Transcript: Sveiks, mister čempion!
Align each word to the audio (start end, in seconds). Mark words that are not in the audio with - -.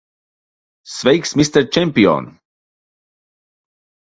Sveiks, 0.93 1.33
mister 1.41 1.63
čempion! 1.77 2.33